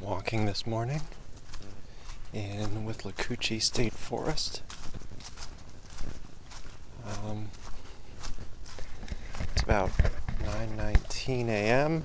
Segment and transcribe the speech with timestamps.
[0.00, 1.00] walking this morning
[2.32, 4.62] in Withlacoochee State Forest.
[7.04, 7.48] Um,
[9.52, 9.90] it's about
[10.42, 12.04] 9:19 a.m.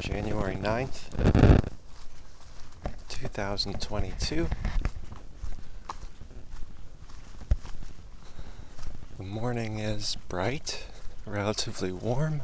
[0.00, 1.60] January 9th,
[3.08, 4.48] 2022.
[9.18, 10.86] The morning is bright,
[11.26, 12.42] relatively warm,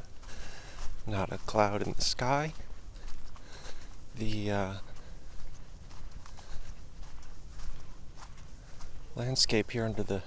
[1.07, 2.53] not a cloud in the sky.
[4.17, 4.73] The uh,
[9.15, 10.23] landscape here under the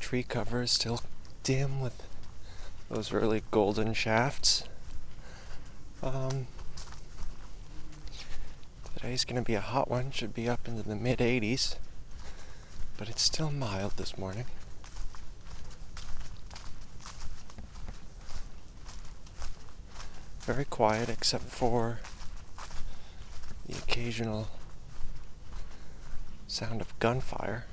[0.00, 1.00] tree cover is still
[1.42, 2.02] dim with
[2.90, 4.64] those early golden shafts.
[6.02, 6.46] Um,
[8.94, 11.76] today's going to be a hot one, should be up into the mid 80s,
[12.98, 14.44] but it's still mild this morning.
[20.44, 22.00] Very quiet except for
[23.66, 24.48] the occasional
[26.46, 27.64] sound of gunfire.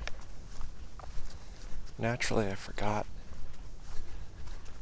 [1.98, 3.04] Naturally, I forgot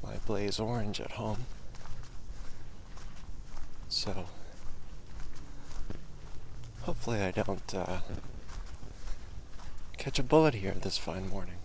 [0.05, 1.47] my blaze orange at home.
[3.89, 4.27] So,
[6.83, 7.99] hopefully, I don't uh,
[9.99, 11.57] catch a bullet here this fine morning.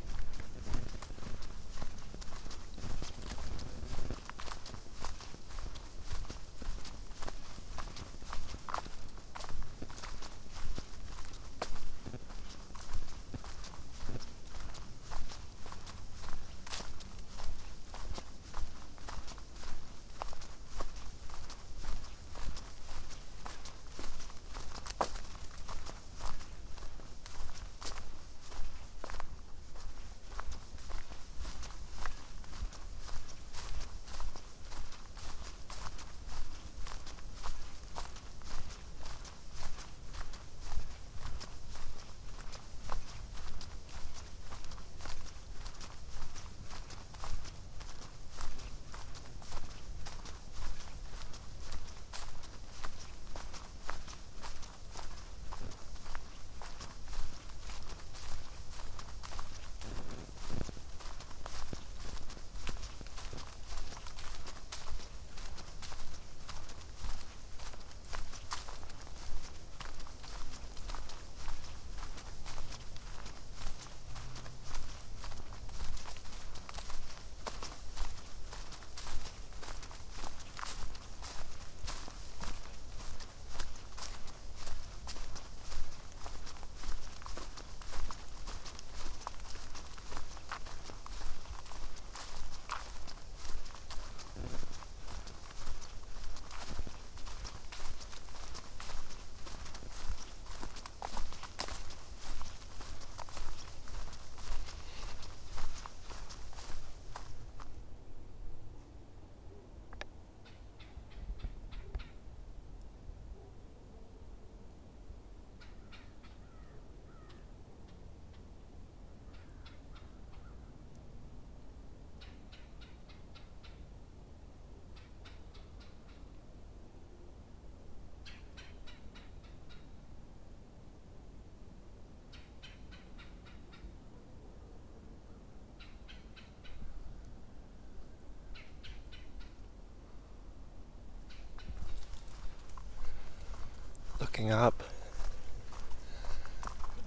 [144.43, 144.83] Up.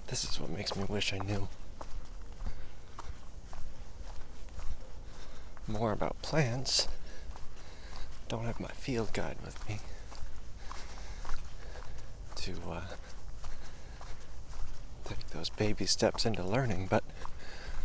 [0.07, 1.49] This is what makes me wish I knew
[5.67, 6.89] more about plants.
[8.29, 9.81] Don't have my field guide with me
[12.37, 12.81] to uh,
[15.05, 17.05] take those baby steps into learning, but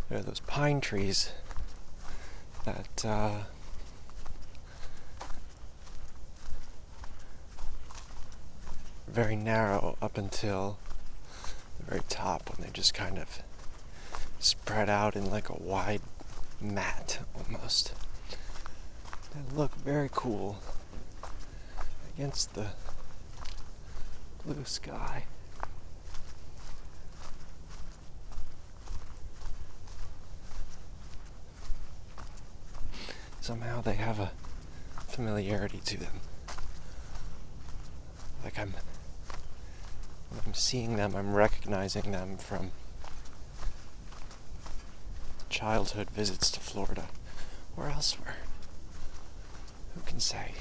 [0.09, 1.31] there are those pine trees
[2.65, 3.43] that uh,
[9.13, 10.79] very narrow up until
[11.77, 13.43] the very top when they just kind of
[14.39, 16.01] spread out in like a wide
[16.59, 17.93] mat almost.
[19.31, 20.57] They look very cool
[22.15, 22.69] against the
[24.43, 25.25] blue sky.
[33.41, 34.31] Somehow they have a
[35.07, 36.21] familiarity to them.
[38.43, 38.73] Like I'm
[40.45, 42.71] I'm seeing them, I'm recognizing them from
[45.49, 47.05] childhood visits to Florida
[47.77, 48.37] or elsewhere.
[49.95, 50.51] Who can say?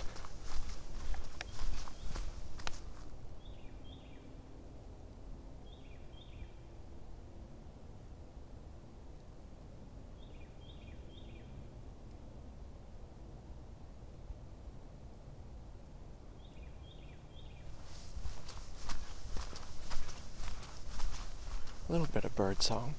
[21.93, 22.93] a little bit of bird song.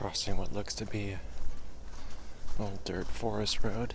[0.00, 1.18] Crossing what looks to be an
[2.58, 3.92] old dirt forest road.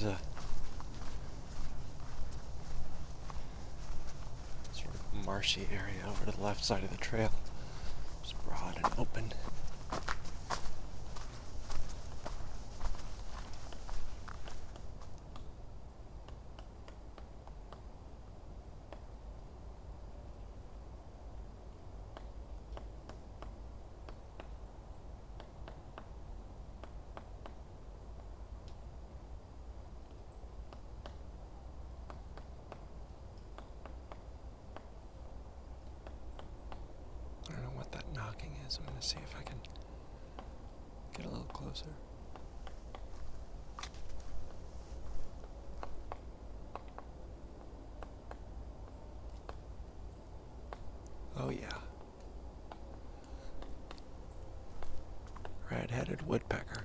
[0.00, 0.18] There's a
[4.72, 7.32] sort of marshy area over to the left side of the trail.
[8.22, 9.32] It's broad and open.
[37.48, 38.78] I don't know what that knocking is.
[38.78, 39.56] I'm going to see if I can
[41.16, 41.86] get a little closer.
[51.38, 51.68] Oh, yeah.
[55.70, 56.82] Red headed woodpecker.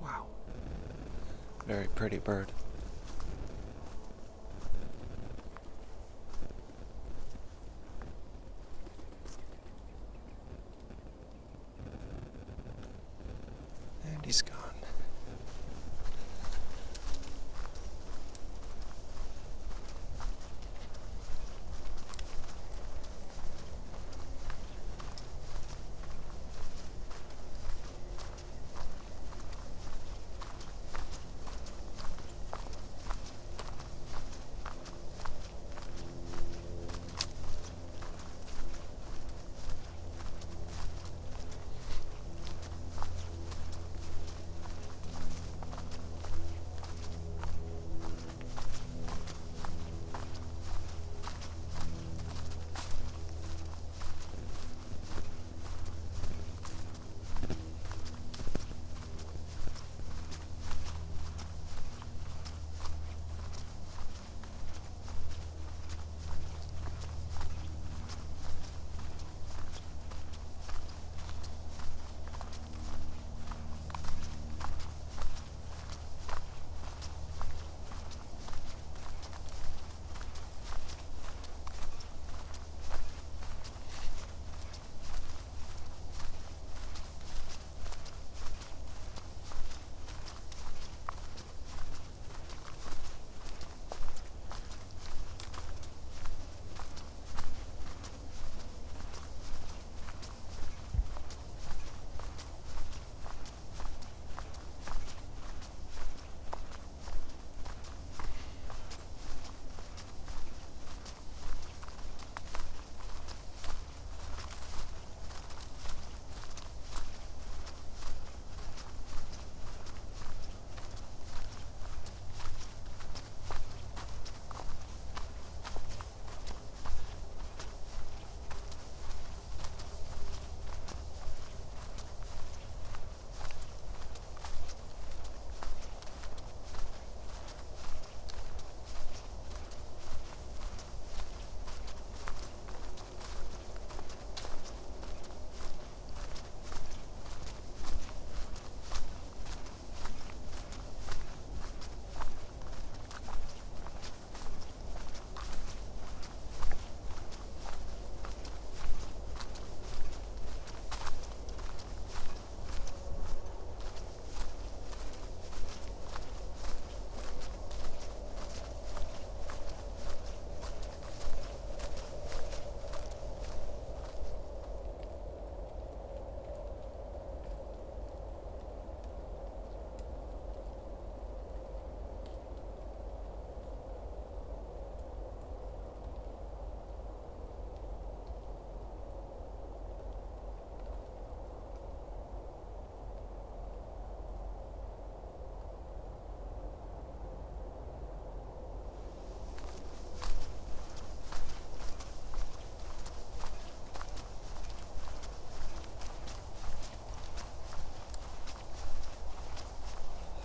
[0.00, 0.26] Wow.
[1.66, 2.59] Very pretty bird.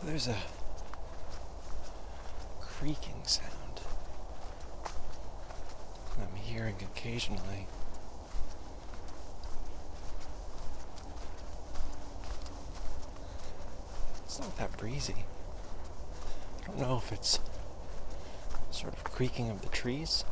[0.06, 0.38] There's a
[2.62, 3.52] creaking sound
[6.22, 7.68] I'm hearing occasionally.
[14.24, 15.26] It's not that breezy.
[16.64, 17.40] I don't know if it's
[18.72, 20.24] sort of creaking of the trees.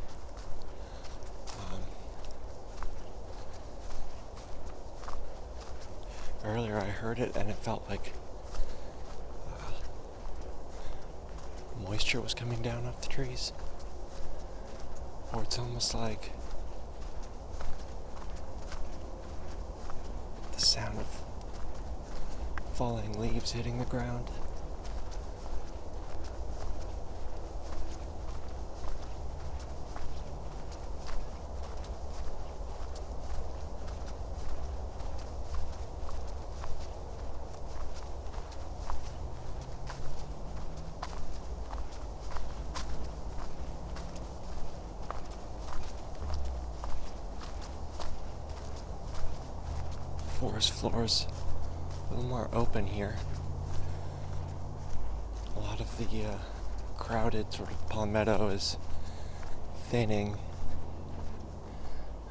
[1.72, 1.80] Um,
[6.44, 8.12] earlier I heard it and it felt like
[11.94, 13.52] moisture was coming down off the trees.
[15.32, 16.32] Or it's almost like
[20.52, 21.06] the sound of
[22.72, 24.28] falling leaves hitting the ground.
[50.44, 51.26] forest floors
[52.10, 53.16] a little more open here.
[55.56, 56.38] A lot of the uh,
[56.96, 58.76] crowded sort of palmetto is
[59.88, 60.36] thinning,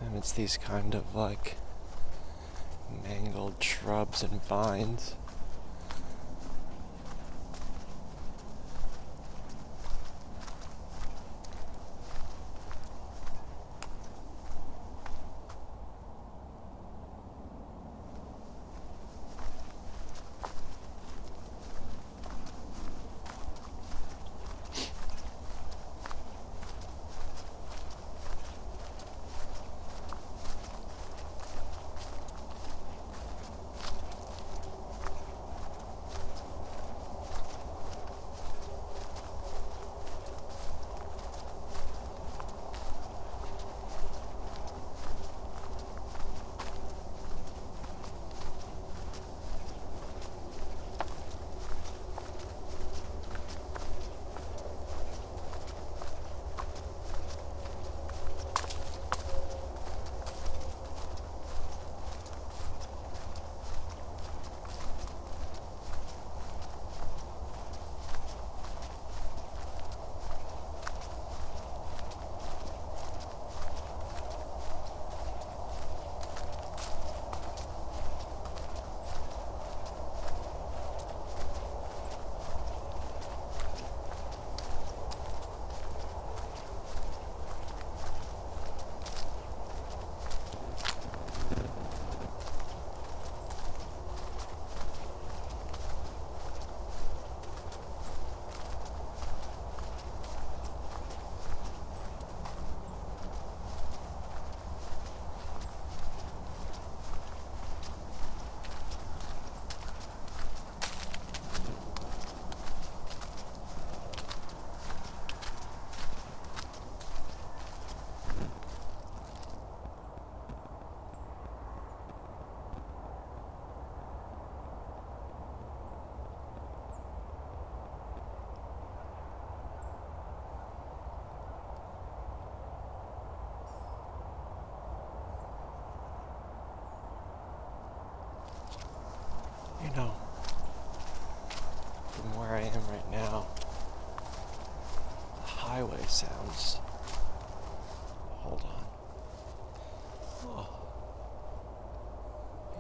[0.02, 1.58] and it's these kind of like
[3.04, 5.16] mangled shrubs and vines.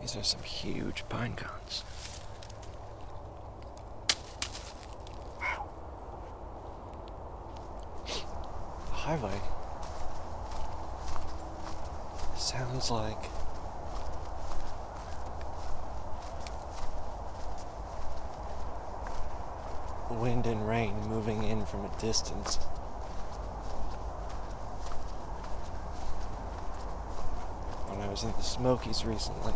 [0.03, 1.85] These are some huge pine cones.
[5.39, 5.69] Wow.
[8.05, 9.39] The highway
[12.35, 13.29] sounds like
[20.11, 22.57] wind and rain moving in from a distance.
[27.87, 29.53] When I was in the Smokies recently,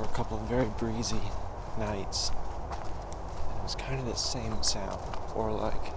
[0.00, 1.20] were a couple of very breezy
[1.78, 2.30] nights.
[3.50, 5.00] And it was kind of the same sound,
[5.34, 5.92] or like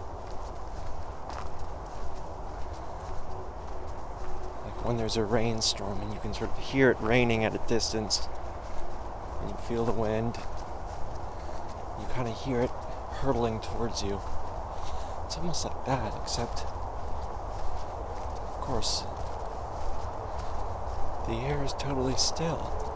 [4.66, 7.60] like when there's a rainstorm and you can sort of hear it raining at a
[7.70, 8.28] distance,
[9.40, 10.38] and you feel the wind.
[12.00, 12.72] You kind of hear it
[13.22, 14.20] hurtling towards you.
[15.26, 19.04] It's almost like that, except, of course,
[21.28, 22.93] the air is totally still.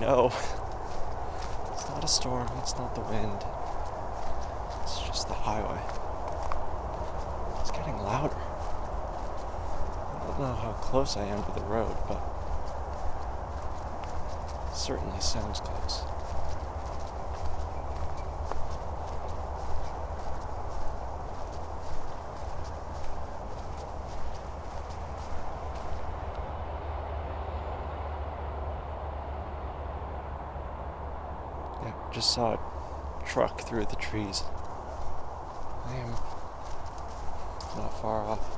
[0.00, 0.28] Know
[1.88, 3.44] not a storm, it's not the wind.
[4.82, 5.80] It's just the highway.
[7.60, 8.36] It's getting louder.
[10.20, 12.22] I don't know how close I am to the road, but
[14.74, 16.02] certainly sounds close.
[31.82, 34.44] Yeah, just saw a truck through the trees.
[35.86, 36.10] I am
[37.78, 38.55] not far off.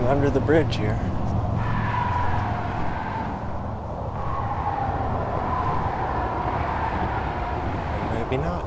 [0.00, 0.98] Under the bridge here.
[7.98, 8.64] Or maybe not.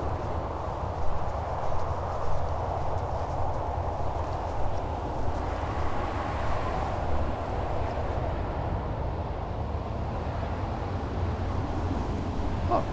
[12.68, 12.84] Oh.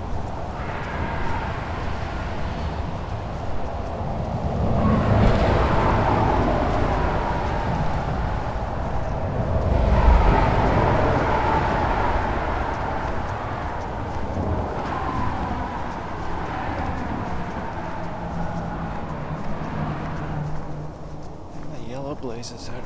[22.23, 22.82] The yellow blazes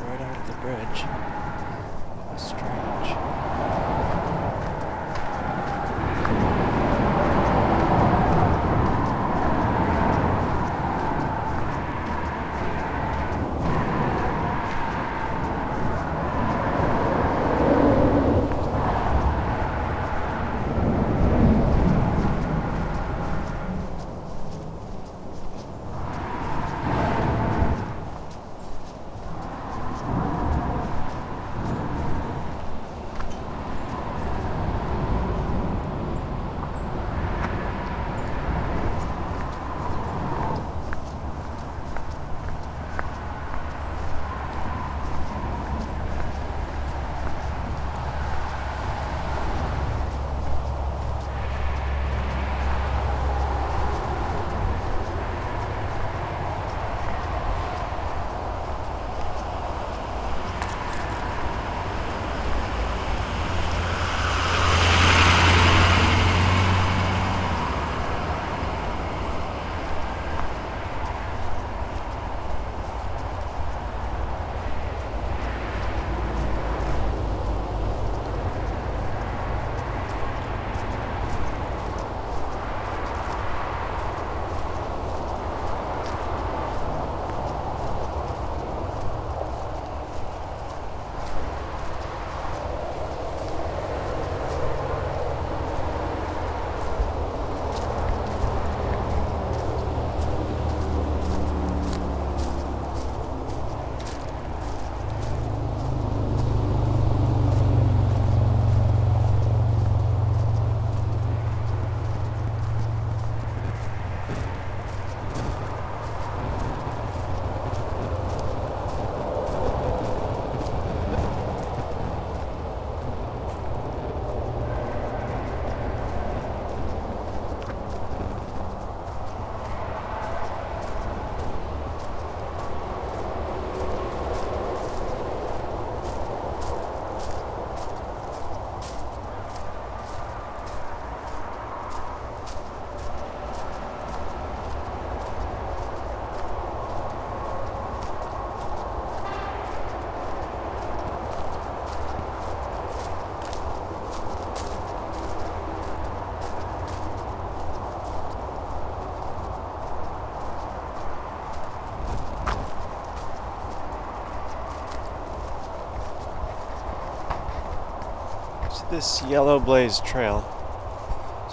[168.90, 170.42] this yellow blaze trail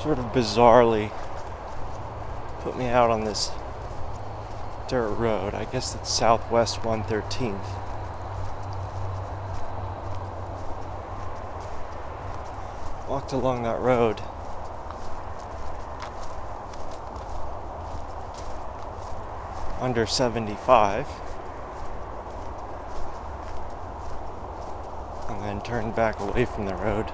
[0.02, 1.12] sort of bizarrely
[2.62, 3.52] put me out on this
[4.88, 5.54] dirt road.
[5.54, 7.60] I guess it's Southwest 113th.
[13.10, 14.22] Walked along that road.
[19.82, 21.08] Under 75.
[26.04, 27.06] Back away from the road.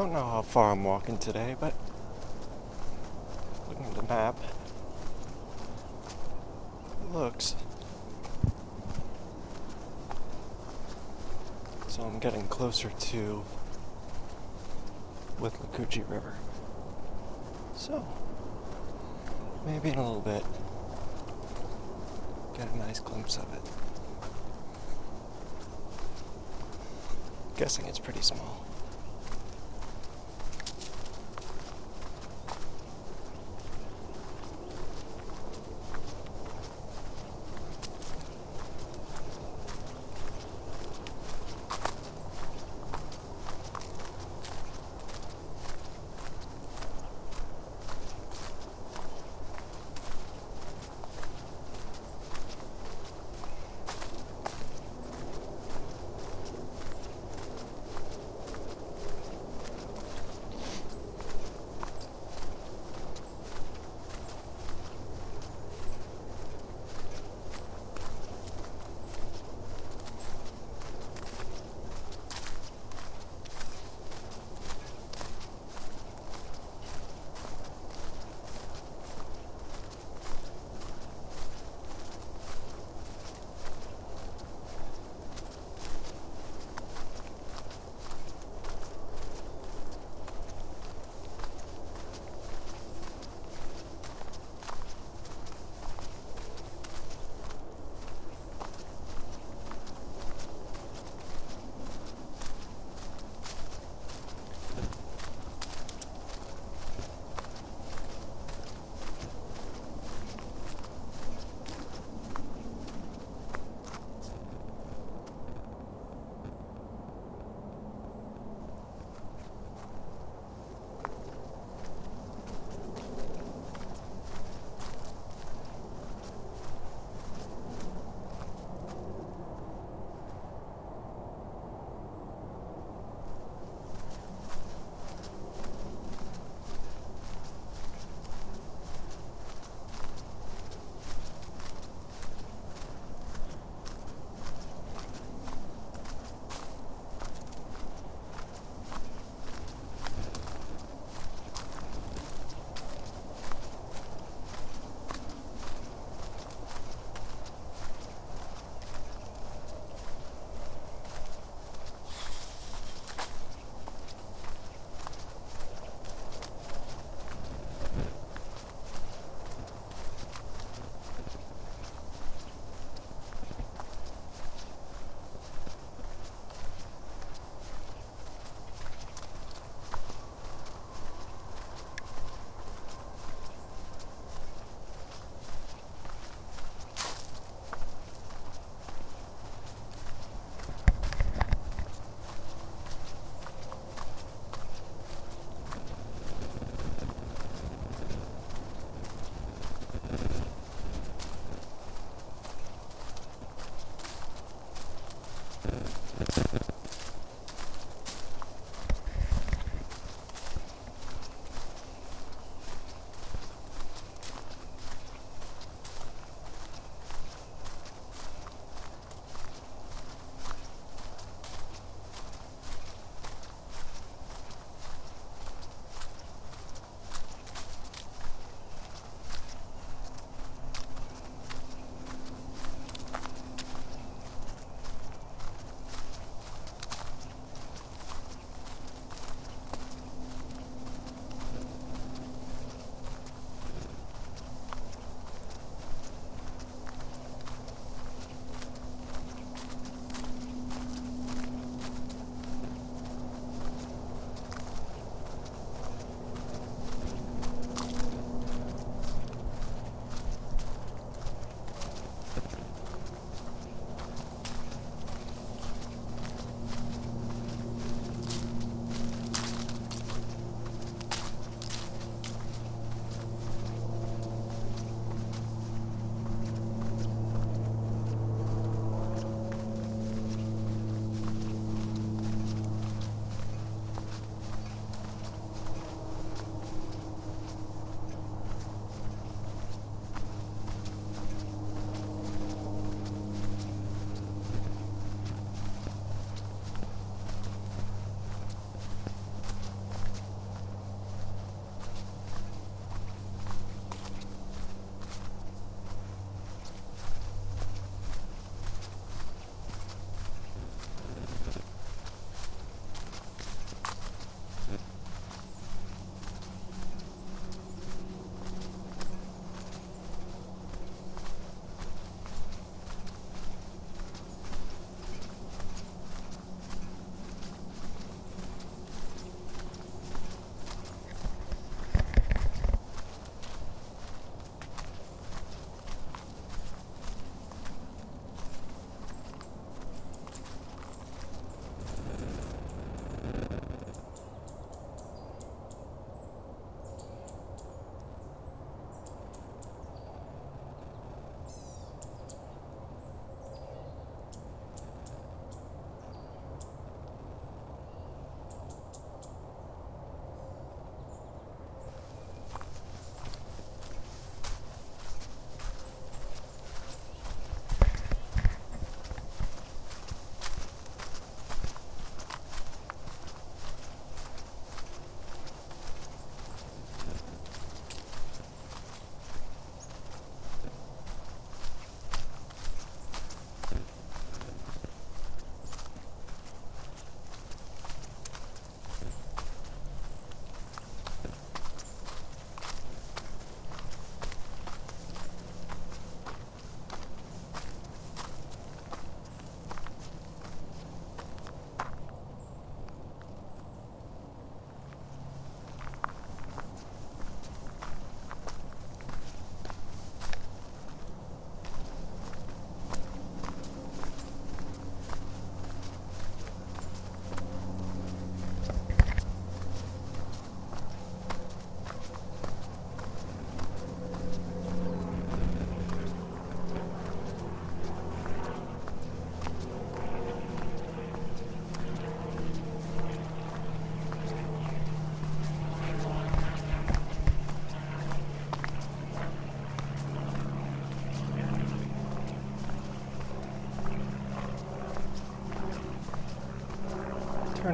[0.00, 1.74] Don't know how far I'm walking today, but
[3.68, 4.34] looking at the map,
[7.02, 7.54] it looks.
[11.88, 13.44] So I'm getting closer to
[15.38, 16.32] with Withlacoochee River.
[17.76, 18.02] So,
[19.66, 20.42] maybe in a little bit,
[22.56, 23.60] get a nice glimpse of it.
[27.58, 28.69] Guessing it's pretty small.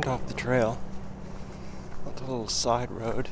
[0.06, 0.78] Off the trail
[2.06, 3.28] onto a little side road,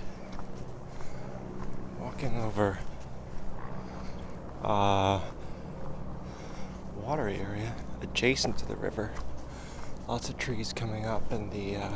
[2.01, 2.79] walking over
[4.63, 5.21] a
[6.97, 9.13] water area adjacent to the river.
[10.09, 11.93] Lots of trees coming up, and the uh,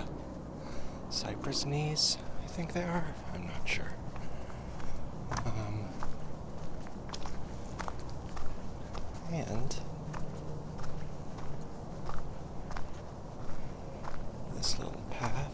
[1.11, 3.05] cypress knees, I think they are.
[3.35, 3.93] I'm not sure.
[5.45, 5.85] Um,
[9.31, 9.77] and
[14.57, 15.53] this little path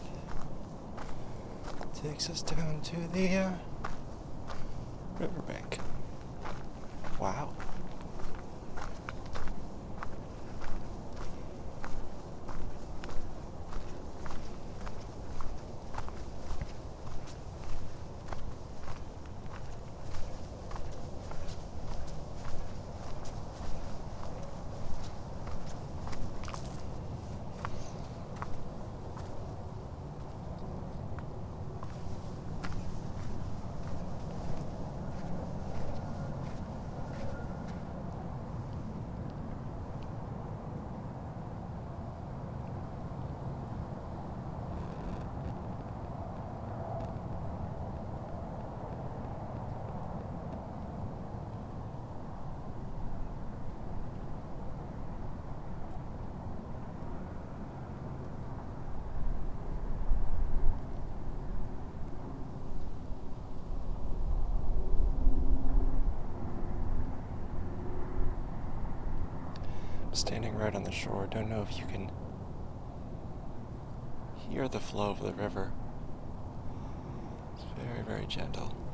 [2.01, 3.51] takes us down to the uh,
[5.19, 5.79] riverbank.
[7.19, 7.49] Wow.
[70.15, 71.27] Standing right on the shore.
[71.29, 72.11] Don't know if you can
[74.49, 75.71] hear the flow of the river.
[77.53, 78.84] It's very, very gentle.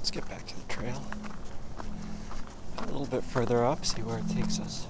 [0.00, 1.02] Let's get back to the trail.
[2.78, 4.86] A little bit further up, see where it takes us.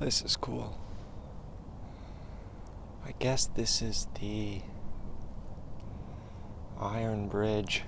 [0.00, 0.78] This is cool.
[3.04, 4.60] I guess this is the
[6.80, 7.82] Iron Bridge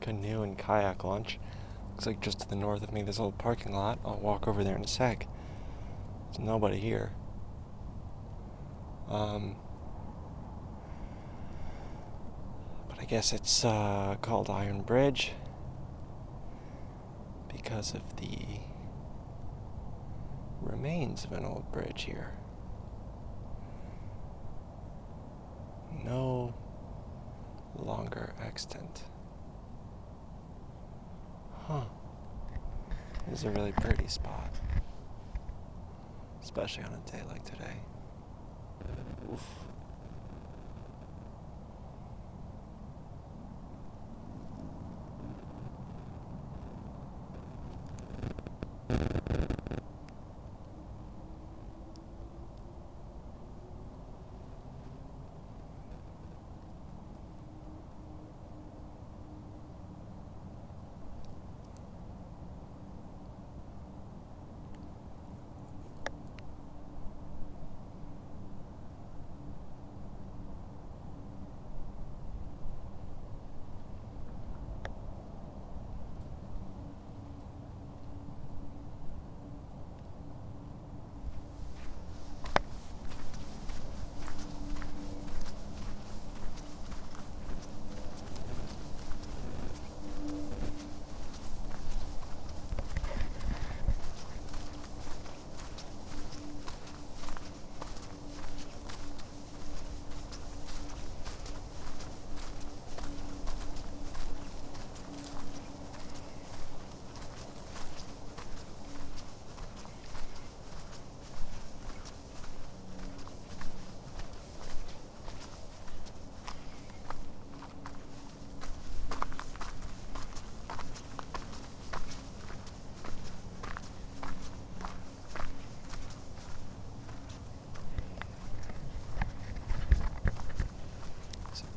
[0.00, 1.40] canoe and kayak launch.
[1.90, 3.98] Looks like just to the north of me a little parking lot.
[4.04, 5.26] I'll walk over there in a sec.
[6.30, 7.10] There's nobody here.
[9.08, 9.56] Um,
[12.88, 15.32] but I guess it's uh, called Iron Bridge
[17.90, 18.38] of the
[20.60, 22.32] remains of an old bridge here.
[26.04, 26.54] No
[27.76, 29.02] longer extant.
[31.64, 31.84] Huh.
[33.28, 34.54] This is a really pretty spot.
[36.40, 37.76] Especially on a day like today.
[39.32, 39.44] Oof.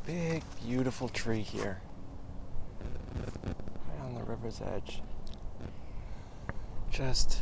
[0.05, 1.81] Big, beautiful tree here.
[3.43, 5.01] Right on the river's edge.
[6.91, 7.41] Just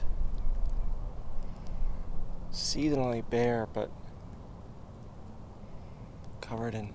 [2.51, 3.91] seasonally bare, but
[6.41, 6.93] covered in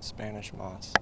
[0.00, 0.92] Spanish moss.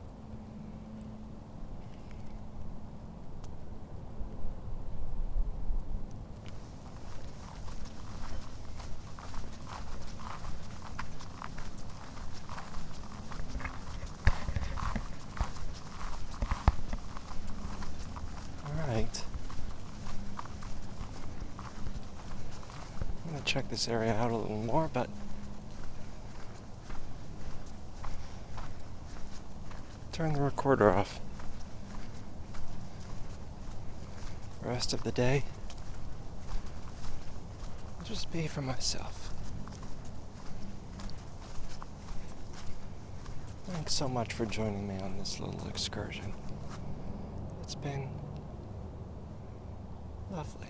[18.95, 19.25] right.
[23.25, 25.09] I'm going to check this area out a little more, but
[30.11, 31.21] turn the recorder off.
[34.61, 35.45] Rest of the day,
[37.97, 39.31] I'll just be for myself.
[43.69, 46.35] Thanks so much for joining me on this little excursion.
[47.63, 48.09] It's been
[50.33, 50.64] Lovely.